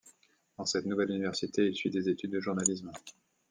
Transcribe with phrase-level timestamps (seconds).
[0.57, 2.91] Dans cette nouvelle université, il suit des études de journalisme.